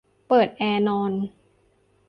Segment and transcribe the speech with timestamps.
[0.27, 1.11] เปิดแอร์นอน